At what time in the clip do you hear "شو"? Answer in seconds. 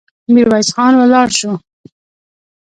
1.39-1.51